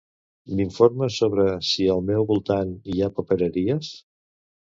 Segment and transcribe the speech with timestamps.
[0.59, 3.93] M'informes sobre si al meu voltant hi ha papereries?